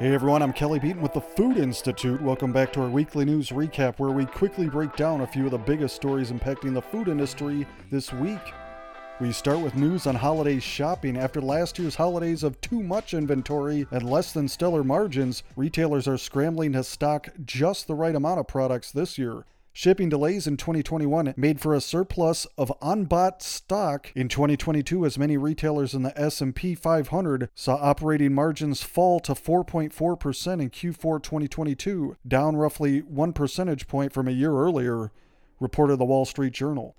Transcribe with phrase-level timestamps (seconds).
[0.00, 2.22] Hey everyone, I'm Kelly Beaton with the Food Institute.
[2.22, 5.50] Welcome back to our weekly news recap where we quickly break down a few of
[5.50, 8.40] the biggest stories impacting the food industry this week.
[9.20, 11.18] We start with news on holiday shopping.
[11.18, 16.16] After last year's holidays of too much inventory and less than stellar margins, retailers are
[16.16, 19.44] scrambling to stock just the right amount of products this year.
[19.72, 25.36] Shipping delays in 2021 made for a surplus of unbought stock in 2022 as many
[25.36, 32.56] retailers in the S&P 500 saw operating margins fall to 4.4% in Q4 2022, down
[32.56, 35.12] roughly 1 percentage point from a year earlier,
[35.60, 36.96] reported the Wall Street Journal.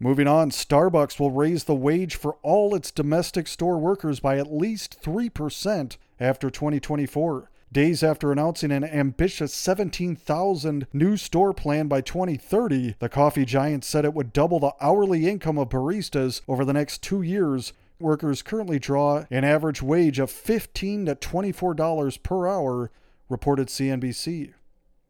[0.00, 4.52] Moving on, Starbucks will raise the wage for all its domestic store workers by at
[4.52, 12.94] least 3% after 2024 days after announcing an ambitious 17,000 new store plan by 2030.
[12.98, 17.02] The coffee giant said it would double the hourly income of baristas over the next
[17.02, 17.74] two years.
[18.00, 22.90] Workers currently draw an average wage of 15 to $24 per hour,
[23.28, 24.54] reported CNBC.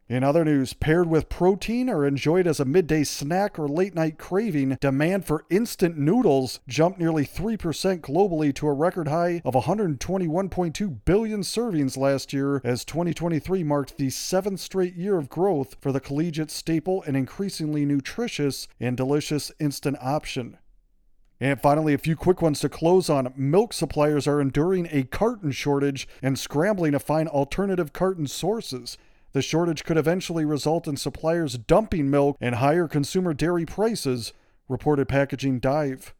[0.07, 4.19] In other news, paired with protein or enjoyed as a midday snack or late night
[4.19, 7.57] craving, demand for instant noodles jumped nearly 3%
[8.01, 14.11] globally to a record high of 121.2 billion servings last year, as 2023 marked the
[14.11, 19.97] seventh straight year of growth for the collegiate staple and increasingly nutritious and delicious instant
[19.99, 20.59] option.
[21.39, 23.33] And finally, a few quick ones to close on.
[23.35, 28.99] Milk suppliers are enduring a carton shortage and scrambling to find alternative carton sources.
[29.35, 34.31] The shortage could eventually result in suppliers dumping milk and higher consumer dairy prices,
[34.69, 36.13] reported Packaging Dive.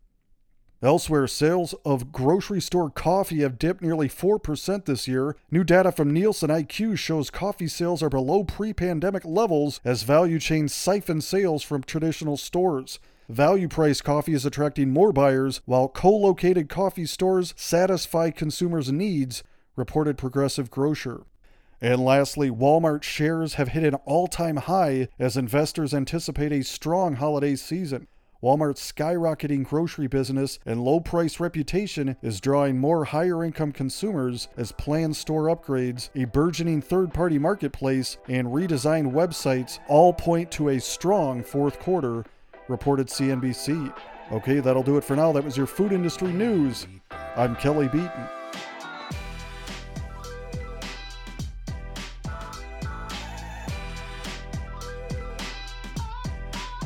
[0.81, 5.37] Elsewhere, sales of grocery store coffee have dipped nearly 4% this year.
[5.49, 10.37] New data from Nielsen IQ shows coffee sales are below pre pandemic levels as value
[10.37, 12.99] chains siphon sales from traditional stores.
[13.29, 19.41] Value price coffee is attracting more buyers, while co located coffee stores satisfy consumers' needs,
[19.77, 21.23] reported Progressive Grocer.
[21.85, 27.17] And lastly, Walmart shares have hit an all time high as investors anticipate a strong
[27.17, 28.07] holiday season.
[28.41, 34.71] Walmart's skyrocketing grocery business and low price reputation is drawing more higher income consumers as
[34.71, 40.81] planned store upgrades, a burgeoning third party marketplace, and redesigned websites all point to a
[40.81, 42.25] strong fourth quarter,
[42.67, 43.93] reported CNBC.
[44.31, 45.31] Okay, that'll do it for now.
[45.31, 46.87] That was your food industry news.
[47.35, 48.27] I'm Kelly Beaton.